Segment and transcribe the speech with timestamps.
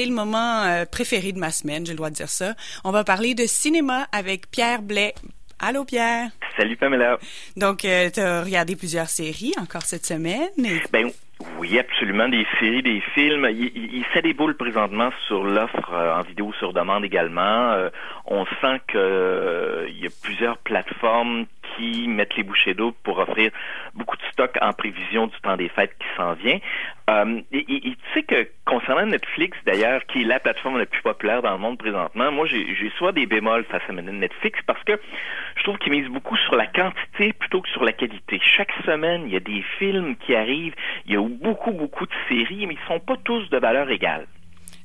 [0.00, 2.54] c'est le moment euh, préféré de ma semaine, j'ai le droit de dire ça.
[2.84, 5.12] On va parler de cinéma avec Pierre Blais.
[5.58, 6.30] Allô Pierre?
[6.56, 7.18] Salut Pamela.
[7.58, 10.48] Donc, euh, tu as regardé plusieurs séries encore cette semaine.
[10.90, 11.10] Ben
[11.58, 12.28] oui, absolument.
[12.30, 13.46] Des séries, des films.
[13.50, 17.72] Il, il, présentement sur l'offre euh, en vidéo sur demande également.
[17.72, 17.90] Euh,
[18.24, 21.44] on sent qu'il y a plusieurs plateformes
[21.76, 23.50] qui mettent les bouchées d'eau pour offrir
[23.94, 26.58] beaucoup de stock en prévision du temps des fêtes qui s'en vient.
[27.10, 31.42] Euh, et, tu sais que concernant Netflix, d'ailleurs, qui est la plateforme la plus populaire
[31.42, 35.00] dans le monde présentement, moi, j'ai soit des bémols face à Netflix parce que
[35.56, 38.40] je trouve qu'ils misent beaucoup sur la quantité plutôt que sur la qualité.
[38.42, 40.74] Chaque semaine, il y a des films qui arrivent,
[41.06, 44.26] il y a beaucoup, beaucoup de séries, mais ils sont pas tous de valeur égale.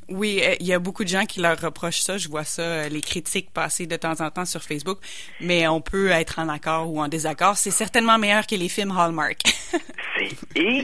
[0.10, 2.18] Oui, euh, il y a beaucoup de gens qui leur reprochent ça.
[2.18, 5.00] Je vois ça, euh, les critiques passer de temps en temps sur Facebook.
[5.42, 7.58] Mais on peut être en accord ou en désaccord.
[7.58, 9.40] C'est certainement meilleur que les films Hallmark.
[10.56, 10.84] Et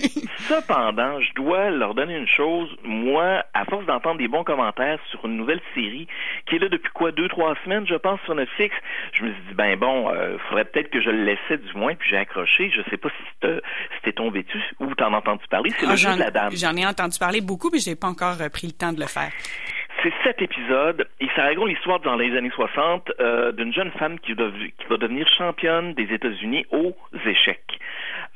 [0.50, 2.70] cependant, je dois leur donner une chose.
[2.84, 6.08] Moi, à force d'entendre des bons commentaires sur une nouvelle série
[6.48, 8.76] qui est là depuis quoi deux trois semaines, je pense sur Netflix,
[9.14, 11.96] je me suis dit ben bon, euh, faudrait peut-être que je le laissais du moins,
[11.96, 12.70] puis j'ai accroché.
[12.76, 13.48] Je sais pas si
[14.04, 15.72] t'es tombé dessus ou t'en as entendu parler.
[15.80, 16.52] C'est le ah, jeu de la dame.
[16.54, 19.08] J'en ai entendu parler beaucoup, mais j'ai pas encore pris le temps de le
[20.04, 24.20] C'est sept épisodes et ça raconte l'histoire dans les années 60 euh, d'une jeune femme
[24.20, 26.96] qui, qui, va devenir championne des États-Unis aux
[27.26, 27.80] échecs.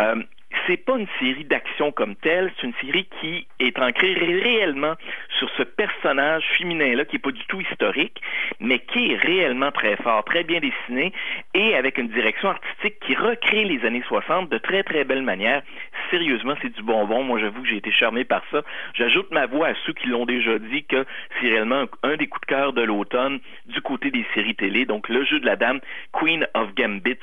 [0.01, 0.21] Euh,
[0.67, 4.93] c'est pas une série d'action comme telle, c'est une série qui est ancrée réellement
[5.37, 8.21] sur ce personnage féminin-là qui est pas du tout historique,
[8.59, 11.13] mais qui est réellement très fort, très bien dessiné
[11.53, 15.61] et avec une direction artistique qui recrée les années 60 de très très belle manière.
[16.09, 17.23] Sérieusement, c'est du bonbon.
[17.23, 18.61] Moi, j'avoue que j'ai été charmé par ça.
[18.93, 21.05] J'ajoute ma voix à ceux qui l'ont déjà dit que
[21.39, 24.85] c'est réellement un des coups de cœur de l'automne du côté des séries télé.
[24.85, 25.79] Donc, le jeu de la dame,
[26.13, 27.17] Queen of Gambits,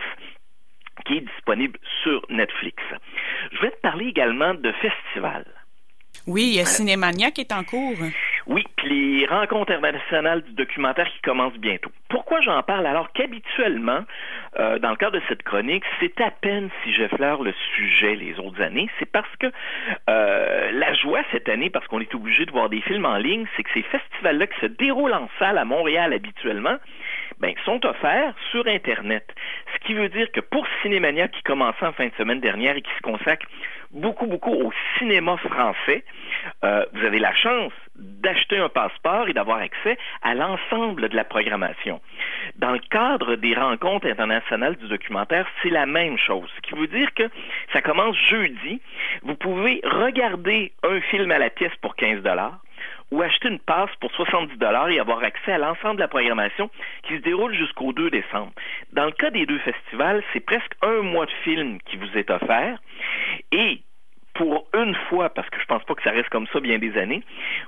[1.07, 2.83] qui est disponible sur Netflix.
[3.53, 5.62] Je vais te parler également de festivals.
[6.27, 7.97] Oui, il y a Cinémania qui est en cours.
[8.47, 11.91] Oui, puis les rencontres internationales du documentaire qui commencent bientôt.
[12.09, 12.87] Pourquoi j'en parle?
[12.87, 14.01] Alors qu'habituellement,
[14.59, 18.39] euh, dans le cadre de cette chronique, c'est à peine si j'effleure le sujet les
[18.39, 19.47] autres années, c'est parce que
[20.11, 23.47] euh, la joie cette année, parce qu'on est obligé de voir des films en ligne,
[23.57, 26.77] c'est que ces festivals-là qui se déroulent en salle à Montréal habituellement,
[27.39, 29.27] ben, sont offerts sur Internet.
[29.75, 32.83] Ce qui veut dire que pour Cinémania, qui commençait en fin de semaine dernière et
[32.83, 33.47] qui se consacre
[33.93, 36.05] beaucoup, beaucoup au cinéma français,
[36.65, 41.25] euh, vous avez la chance d'acheter un passeport et d'avoir accès à l'ensemble de la
[41.25, 42.01] programmation.
[42.57, 46.49] Dans le cadre des rencontres internationales du documentaire, c'est la même chose.
[46.57, 47.29] Ce qui veut dire que
[47.73, 48.81] ça commence jeudi.
[49.23, 52.61] Vous pouvez regarder un film à la pièce pour 15 dollars
[53.13, 56.71] ou acheter une passe pour 70 dollars et avoir accès à l'ensemble de la programmation
[57.03, 58.53] qui se déroule jusqu'au 2 décembre.
[58.95, 62.31] Dans le cas des deux festivals, c'est presque un mois de film qui vous est
[62.31, 62.79] offert
[63.53, 63.83] et
[64.35, 66.97] pour une fois, parce que je pense pas que ça reste comme ça bien des
[66.97, 67.23] années,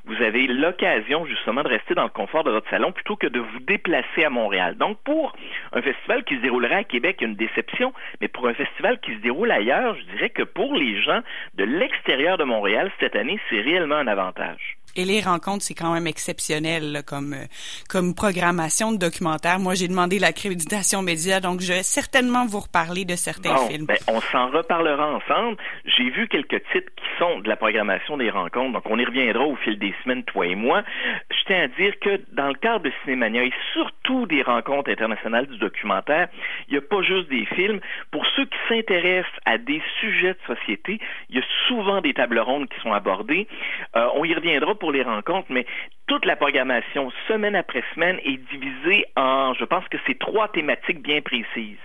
[0.06, 3.40] vous avez l'occasion justement de rester dans le confort de votre salon plutôt que de
[3.40, 4.76] vous déplacer à Montréal.
[4.76, 5.34] Donc pour
[5.72, 9.20] un festival qui se déroulerait à Québec, une déception, mais pour un festival qui se
[9.20, 11.20] déroule ailleurs, je dirais que pour les gens
[11.54, 14.78] de l'extérieur de Montréal, cette année, c'est réellement un avantage.
[14.96, 17.46] Et les rencontres, c'est quand même exceptionnel comme euh,
[17.88, 19.58] comme programmation de documentaire.
[19.58, 23.86] Moi, j'ai demandé l'accréditation média, donc je vais certainement vous reparler de certains films.
[23.86, 25.56] Ben, on s'en reparlera ensemble.
[25.84, 29.44] J'ai vu quelques titres qui sont de la programmation des rencontres, donc on y reviendra
[29.44, 30.82] au fil des semaines, toi et moi.
[31.30, 35.46] Je tiens à dire que dans le cadre de Cinémania et surtout des rencontres internationales
[35.46, 36.28] du documentaire,
[36.68, 37.80] il n'y a pas juste des films.
[38.10, 41.00] Pour ceux qui s'intéressent à des sujets de société,
[41.30, 43.48] il y a souvent des tables rondes qui sont abordées.
[43.96, 45.66] Euh, on y reviendra pour les rencontres, mais
[46.06, 51.02] toute la programmation, semaine après semaine, est divisée en, je pense que c'est trois thématiques
[51.02, 51.76] bien précises.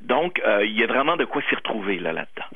[0.00, 2.46] Donc, euh, il y a vraiment de quoi s'y retrouver là, là-dedans.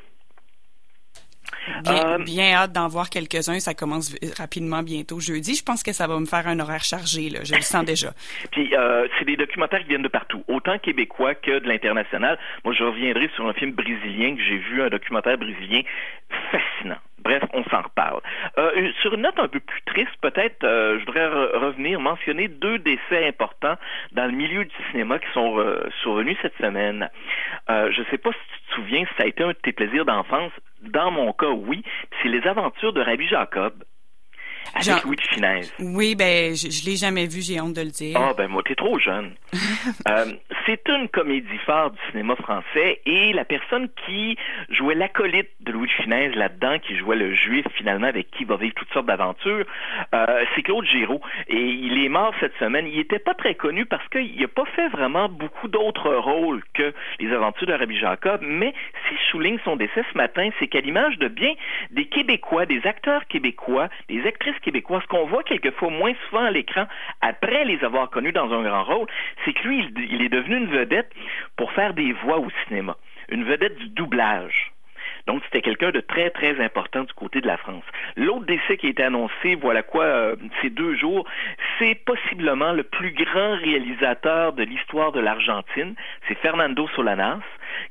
[1.84, 3.58] Bien, euh, bien, hâte d'en voir quelques-uns.
[3.60, 5.54] Ça commence rapidement bientôt jeudi.
[5.54, 7.28] Je pense que ça va me faire un horaire chargé.
[7.28, 7.40] Là.
[7.44, 8.12] Je le sens déjà.
[8.52, 12.38] Puis euh, c'est des documentaires qui viennent de partout, autant québécois que de l'international.
[12.64, 15.82] Moi, je reviendrai sur un film brésilien que j'ai vu, un documentaire brésilien
[16.50, 16.98] fascinant.
[17.18, 18.20] Bref, on s'en reparle.
[18.56, 22.78] Euh, sur une note un peu plus triste, peut-être, euh, je voudrais revenir mentionner deux
[22.78, 23.74] décès importants
[24.12, 27.08] dans le milieu du cinéma qui sont euh, survenus cette semaine.
[27.68, 29.72] je ne sais pas si tu te souviens, si ça a été un de tes
[29.72, 30.52] plaisirs d'enfance.
[30.82, 31.82] Dans mon cas, oui.
[32.22, 33.82] C'est les aventures de Rabbi Jacob.
[34.74, 35.72] Avec Louis de Finesse.
[35.78, 38.18] Oui, ben, je, je l'ai jamais vu, j'ai honte de le dire.
[38.20, 39.34] Ah, ben, moi, t'es trop jeune.
[40.66, 44.36] C'est une comédie phare du cinéma français et la personne qui
[44.68, 48.56] jouait l'acolyte de Louis de Funès là-dedans, qui jouait le juif finalement avec qui va
[48.56, 49.64] vivre toutes sortes d'aventures,
[50.12, 51.20] euh, c'est Claude Giraud.
[51.46, 52.88] Et il est mort cette semaine.
[52.88, 56.92] Il n'était pas très connu parce qu'il n'a pas fait vraiment beaucoup d'autres rôles que
[57.20, 58.74] les aventures de Rabbi Jacob, mais
[59.08, 61.52] si je souligne son décès ce matin, c'est qu'à l'image de bien
[61.92, 66.86] des Québécois, des acteurs québécois, des actrices québécoises qu'on voit quelquefois moins souvent à l'écran
[67.20, 69.06] après les avoir connus dans un grand rôle,
[69.44, 71.12] c'est que lui, il est devenu une vedette
[71.56, 72.96] pour faire des voix au cinéma,
[73.28, 74.72] une vedette du doublage.
[75.26, 77.84] Donc, c'était quelqu'un de très, très important du côté de la France.
[78.16, 81.26] L'autre décès qui a été annoncé, voilà quoi, euh, ces deux jours,
[81.78, 85.94] c'est possiblement le plus grand réalisateur de l'histoire de l'Argentine.
[86.28, 87.40] C'est Fernando Solanas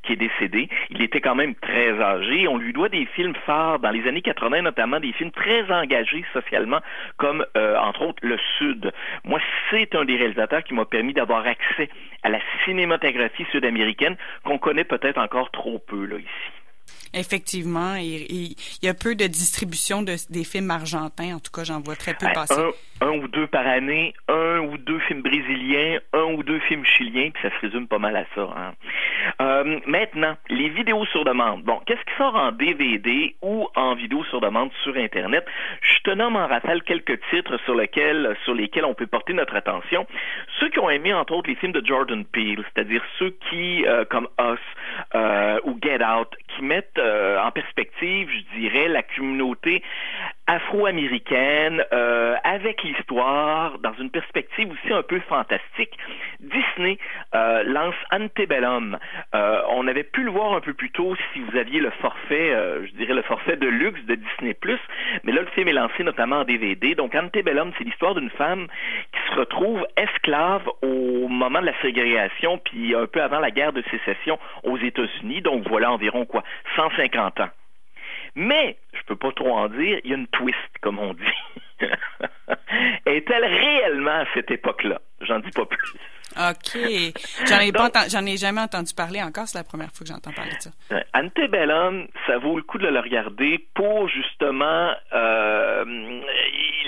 [0.03, 0.69] qui est décédé.
[0.89, 2.47] Il était quand même très âgé.
[2.47, 6.25] On lui doit des films phares dans les années 80, notamment des films très engagés
[6.33, 6.79] socialement,
[7.17, 8.91] comme euh, entre autres Le Sud.
[9.23, 9.39] Moi,
[9.69, 11.89] c'est un des réalisateurs qui m'a permis d'avoir accès
[12.23, 16.64] à la cinématographie sud-américaine qu'on connaît peut-être encore trop peu là ici.
[17.15, 21.35] Effectivement, il y a peu de distribution de, des films argentins.
[21.35, 22.53] En tout cas, j'en vois très peu passer.
[23.01, 27.29] Un, ou deux par année, un ou deux films brésiliens, un ou deux films chiliens,
[27.33, 28.41] puis ça se résume pas mal à ça.
[28.55, 28.73] Hein.
[29.41, 31.63] Euh, maintenant, les vidéos sur demande.
[31.63, 35.45] Bon, qu'est-ce qui sort en DVD ou en vidéo sur demande sur Internet?
[35.81, 39.55] Je te nomme en rafale quelques titres sur lesquels, sur lesquels on peut porter notre
[39.55, 40.05] attention.
[40.59, 44.05] Ceux qui ont aimé, entre autres, les films de Jordan Peele, c'est-à-dire ceux qui, euh,
[44.05, 44.59] comme Us
[45.15, 49.83] euh, ou Get Out, qui mettent euh, en perspective, je dirais, la communauté
[50.47, 55.97] afro-américaine euh, avec l'histoire dans une perspective aussi un peu fantastique.
[56.39, 56.97] Disney
[57.33, 58.97] euh, lance Antebellum.
[59.33, 62.51] Euh, on avait pu le voir un peu plus tôt si vous aviez le forfait,
[62.85, 64.55] je dirais le forfait de luxe de Disney+,
[65.23, 66.95] mais là le film est lancé notamment en DVD.
[66.95, 68.67] Donc Antebellum, c'est l'histoire d'une femme
[69.11, 73.73] qui se retrouve esclave au moment de la ségrégation, puis un peu avant la guerre
[73.73, 75.41] de sécession aux États-Unis.
[75.41, 76.43] Donc voilà environ quoi
[76.75, 77.49] 150 ans.
[78.35, 81.79] Mais, je peux pas trop en dire, il y a une twist, comme on dit.
[83.05, 85.01] Est-elle réellement à cette époque-là?
[85.25, 85.93] J'en dis pas plus.
[86.37, 86.77] OK.
[87.47, 89.47] J'en ai, pas j'en ai jamais entendu parler encore.
[89.47, 90.69] C'est la première fois que j'entends parler de ça.
[90.91, 95.85] Euh, Antebellum, ça vaut le coup de le regarder pour justement euh,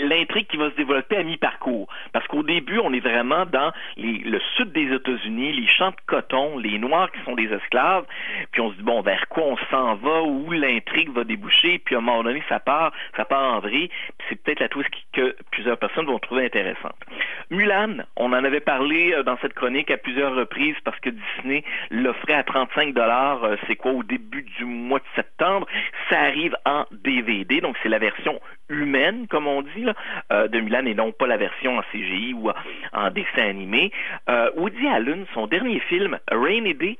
[0.03, 1.87] l'intrigue qui va se développer à mi-parcours.
[2.11, 6.57] Parce qu'au début, on est vraiment dans le sud des États-Unis, les champs de coton,
[6.57, 8.05] les Noirs qui sont des esclaves.
[8.51, 11.79] Puis on se dit, bon, vers quoi on s'en va, où l'intrigue va déboucher.
[11.79, 13.87] Puis à un moment donné, ça part, ça part en vrille.
[14.17, 16.95] Puis c'est peut-être la twist que plusieurs personnes vont trouver intéressante.
[17.49, 21.63] Mulan, on en avait parlé euh, dans cette chronique à plusieurs reprises parce que Disney
[21.91, 25.67] l'offrait à 35 dollars, euh, c'est quoi, au début du mois de septembre.
[26.09, 28.39] Ça arrive en DVD, donc c'est la version
[28.69, 29.93] humaine, comme on dit, là,
[30.31, 32.51] euh, de Mulan et non pas la version en CGI ou
[32.93, 33.91] en dessin animé.
[34.55, 36.97] Woody Allen, son dernier film, Rainy Day,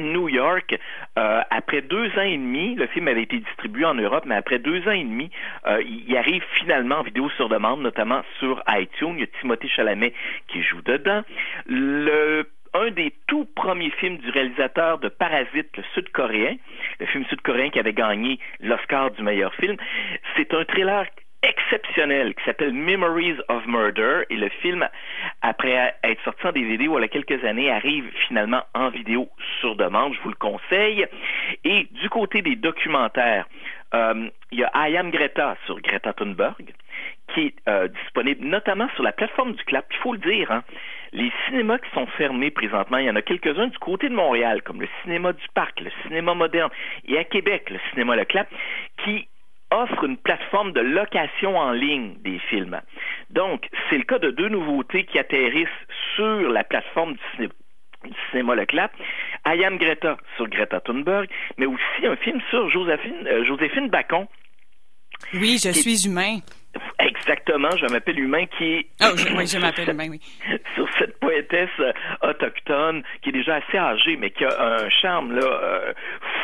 [0.00, 0.78] New York,
[1.18, 4.58] euh, après deux ans et demi, le film avait été distribué en Europe, mais après
[4.58, 5.30] deux ans et demi,
[5.66, 9.14] euh, il arrive finalement en vidéo sur demande, notamment sur iTunes.
[9.14, 10.12] Il y a Timothée Chalamet
[10.48, 11.22] qui joue dedans.
[11.66, 16.56] Le un des tout premiers films du réalisateur de Parasite, le sud-coréen,
[17.00, 19.76] le film sud-coréen qui avait gagné l'Oscar du meilleur film.
[20.36, 21.06] C'est un thriller
[21.46, 24.86] exceptionnel qui s'appelle Memories of Murder et le film,
[25.42, 29.28] après être sorti en DVD il y a quelques années, arrive finalement en vidéo
[29.60, 31.06] sur demande, je vous le conseille.
[31.64, 33.46] Et du côté des documentaires,
[33.94, 36.74] euh, il y a I Am Greta sur Greta Thunberg
[37.34, 39.86] qui est euh, disponible notamment sur la plateforme du CLAP.
[39.90, 40.62] Il faut le dire, hein,
[41.12, 44.62] les cinémas qui sont fermés présentement, il y en a quelques-uns du côté de Montréal,
[44.62, 46.70] comme le cinéma du Parc, le cinéma moderne,
[47.06, 48.48] et à Québec, le cinéma Le Clap,
[49.04, 49.28] qui
[49.70, 52.80] offre une plateforme de location en ligne des films.
[53.30, 55.68] Donc, c'est le cas de deux nouveautés qui atterrissent
[56.14, 57.52] sur la plateforme du cinéma
[58.04, 58.92] du cinéma Le Clap,
[59.46, 64.26] I Am Greta sur Greta Thunberg, mais aussi un film sur Joséphine, euh, Joséphine Bacon.
[65.34, 66.38] Oui, je suis humain.
[66.98, 68.86] Exactement, je m'appelle Humain qui est...
[69.02, 70.20] Oh, oui, je m'appelle Humain, oui.
[70.74, 71.92] Sur cette poétesse euh,
[72.22, 75.92] autochtone qui est déjà assez âgée, mais qui a un charme là euh,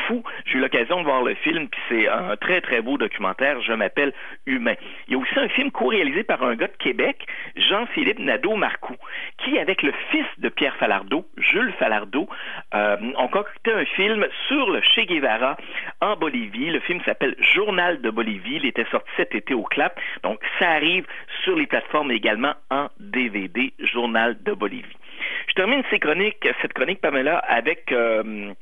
[0.07, 0.23] fou.
[0.47, 3.73] J'ai eu l'occasion de voir le film, puis c'est un très, très beau documentaire, Je
[3.73, 4.13] m'appelle
[4.47, 4.75] Humain.
[5.09, 8.97] Il y a aussi un film co-réalisé par un gars de Québec, Jean-Philippe Nadeau-Marcoux,
[9.39, 12.29] qui, avec le fils de Pierre Falardeau, Jules Falardeau,
[12.75, 15.57] euh, ont concocté un film sur le Che Guevara
[16.01, 16.71] en Bolivie.
[16.71, 18.57] Le film s'appelle Journal de Bolivie.
[18.57, 19.99] Il était sorti cet été au CLAP.
[20.23, 21.07] Donc, ça arrive
[21.45, 24.97] sur les plateformes également en DVD, Journal de Bolivie.
[25.49, 27.93] Je termine cette chronique, Pamela, avec...
[27.93, 28.53] Euh,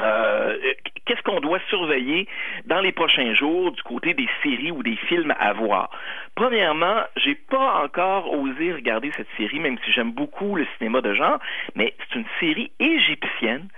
[0.00, 0.56] euh,
[1.04, 2.28] qu'est-ce qu'on doit surveiller
[2.66, 5.90] dans les prochains jours du côté des séries ou des films à voir?
[6.34, 11.14] Premièrement, j'ai pas encore osé regarder cette série, même si j'aime beaucoup le cinéma de
[11.14, 11.38] genre,
[11.74, 13.68] mais c'est une série égyptienne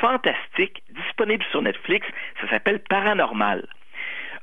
[0.00, 2.06] fantastique, disponible sur Netflix.
[2.40, 3.66] Ça s'appelle Paranormal.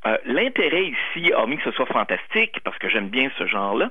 [0.05, 3.89] Euh, l'intérêt ici, hormis que ce soit fantastique, parce que j'aime bien ce genre-là,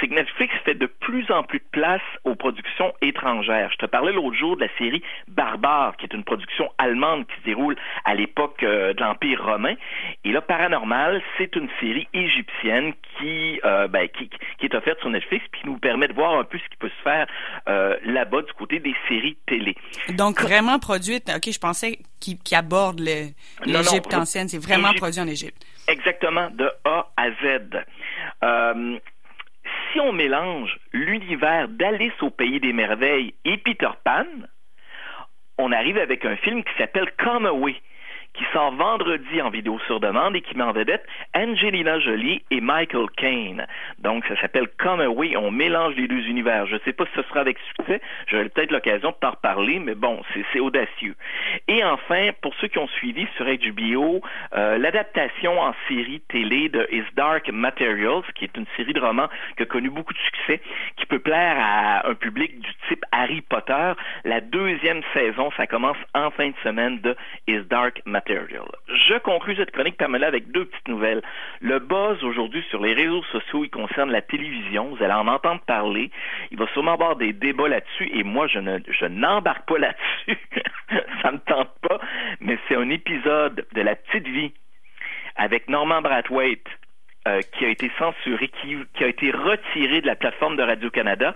[0.00, 3.70] c'est que Netflix fait de plus en plus de place aux productions étrangères.
[3.72, 7.40] Je te parlais l'autre jour de la série Barbare, qui est une production allemande qui
[7.40, 9.74] se déroule à l'époque euh, de l'Empire romain.
[10.24, 15.10] Et là, Paranormal, c'est une série égyptienne qui, euh, ben, qui, qui, est offerte sur
[15.10, 17.26] Netflix, puis qui nous permet de voir un peu ce qui peut se faire
[18.04, 19.74] là-bas du côté des séries télé.
[20.10, 25.26] Donc, vraiment produite, ok, je pensais qui, qui aborde l'Égypte ancienne, c'est vraiment produit en
[25.26, 25.41] Égypte.
[25.88, 27.84] Exactement, de A à Z.
[28.42, 28.98] Euh,
[29.92, 34.26] si on mélange l'univers d'Alice au pays des merveilles et Peter Pan,
[35.58, 37.76] on arrive avec un film qui s'appelle Come Away
[38.34, 42.60] qui sort vendredi en vidéo sur demande et qui met en vedette Angelina Jolie et
[42.60, 43.66] Michael Caine.
[43.98, 45.36] Donc, ça s'appelle Come Away.
[45.36, 46.66] On mélange les deux univers.
[46.66, 48.00] Je ne sais pas si ce sera avec succès.
[48.28, 50.22] J'aurai peut-être l'occasion de t'en reparler, mais bon,
[50.52, 51.14] c'est audacieux.
[51.68, 54.22] Et enfin, pour ceux qui ont suivi sur HBO,
[54.54, 59.28] euh, l'adaptation en série télé de Is Dark Materials, qui est une série de romans
[59.56, 60.60] qui a connu beaucoup de succès,
[60.96, 63.92] qui peut plaire à un public du type Harry Potter.
[64.24, 67.14] La deuxième saison, ça commence en fin de semaine de
[67.46, 68.21] Is Dark Materials.
[68.26, 71.22] Je conclus cette chronique, Pamela, avec deux petites nouvelles.
[71.60, 74.94] Le buzz aujourd'hui sur les réseaux sociaux, il concerne la télévision.
[74.94, 76.10] Vous allez en entendre parler.
[76.50, 80.38] Il va sûrement avoir des débats là-dessus et moi, je ne, je n'embarque pas là-dessus.
[81.22, 81.98] Ça me tente pas.
[82.40, 84.52] Mais c'est un épisode de La Petite Vie
[85.36, 86.68] avec Norman Brathwaite
[87.28, 91.34] euh, qui a été censuré, qui, qui, a été retiré de la plateforme de Radio-Canada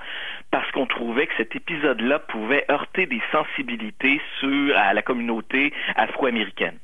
[0.51, 6.79] parce qu'on trouvait que cet épisode-là pouvait heurter des sensibilités sur à la communauté afro-américaine.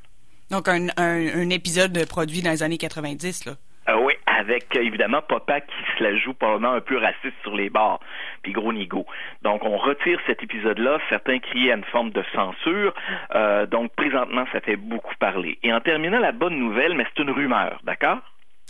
[0.52, 3.52] Donc un, un, épisode produit dans les années 90, là.
[3.86, 7.68] Ah oui, avec évidemment Papa qui se la joue probablement un peu raciste sur les
[7.68, 7.98] bars,
[8.42, 9.04] puis gros nigo.
[9.42, 12.94] Donc on retire cet épisode-là, certains crient à une forme de censure,
[13.34, 15.58] euh, donc présentement ça fait beaucoup parler.
[15.64, 18.18] Et en terminant, la bonne nouvelle, mais c'est une rumeur, d'accord?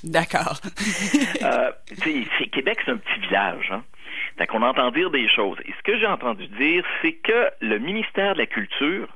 [0.04, 0.61] D'accord.
[1.42, 1.71] euh,
[2.52, 3.71] Québec, c'est un petit village.
[3.71, 3.82] Hein?
[4.38, 5.59] Fait qu'on entend dire des choses.
[5.64, 9.09] Et ce que j'ai entendu dire, c'est que le ministère de la Culture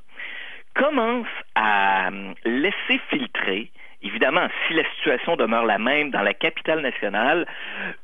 [0.75, 3.71] commence à hum, laisser filtrer
[4.03, 7.47] Évidemment, si la situation demeure la même dans la capitale nationale,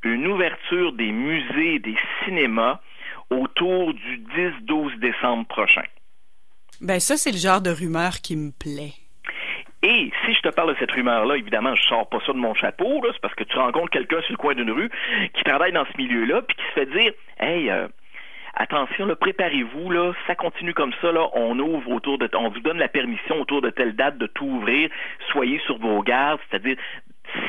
[0.03, 2.79] une ouverture des musées, des cinémas
[3.29, 4.23] autour du
[4.67, 5.83] 10-12 décembre prochain.
[6.81, 8.93] Ben ça, c'est le genre de rumeur qui me plaît.
[9.83, 12.53] Et si je te parle de cette rumeur-là, évidemment, je sors pas ça de mon
[12.53, 14.89] chapeau, c'est parce que tu rencontres quelqu'un sur le coin d'une rue
[15.33, 17.11] qui travaille dans ce milieu-là, puis qui se fait dire,
[17.41, 17.89] hey, euh,
[18.53, 22.77] attention, préparez-vous, là, ça continue comme ça, là, on ouvre autour de, on vous donne
[22.77, 24.89] la permission autour de telle date de tout ouvrir,
[25.31, 26.77] soyez sur vos gardes, c'est-à-dire,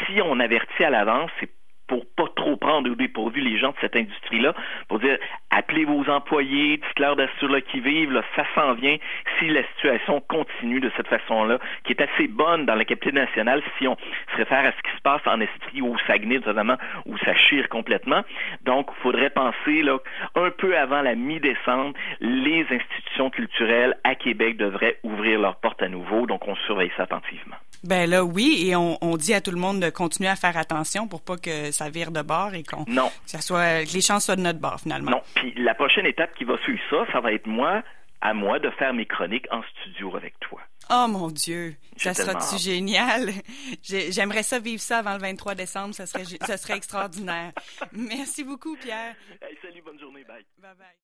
[0.07, 1.51] si on avertit à l'avance, c'est
[1.87, 4.55] pour pas trop prendre au dépourvu les gens de cette industrie-là,
[4.89, 5.19] pour dire
[5.57, 8.97] appelez vos employés, dites-leur d'assurer là qui vivent, là, ça s'en vient
[9.39, 13.63] si la situation continue de cette façon-là, qui est assez bonne dans la capitale nationale
[13.79, 13.97] si on
[14.33, 17.35] se réfère à ce qui se passe en Estrie ou au Saguenay, notamment, où ça
[17.35, 18.23] chire complètement.
[18.63, 19.99] Donc, il faudrait penser là,
[20.35, 25.89] un peu avant la mi-décembre, les institutions culturelles à Québec devraient ouvrir leurs portes à
[25.89, 27.57] nouveau, donc on surveille ça attentivement.
[27.85, 30.57] Ben là, oui, et on, on, dit à tout le monde de continuer à faire
[30.57, 33.09] attention pour pas que ça vire de bord et qu'on non.
[33.09, 35.11] que ça soit que les chances soient de notre bord finalement.
[35.11, 35.21] Non.
[35.45, 37.83] Puis la prochaine étape qui va suivre ça, ça va être moi
[38.23, 40.59] à moi de faire mes chroniques en studio avec toi.
[40.89, 43.29] Oh mon Dieu, ça sera-tu génial?
[43.83, 47.53] J'aimerais ça vivre ça avant le 23 décembre, ça serait, ça serait extraordinaire.
[47.93, 49.15] Merci beaucoup, Pierre.
[49.43, 50.47] Hey, salut, bonne journée, bye.
[50.63, 50.87] Bye bye.